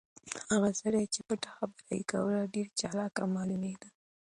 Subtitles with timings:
[0.51, 3.89] هغه سړی چې پټه خبره یې کوله ډېر چالاک معلومېده.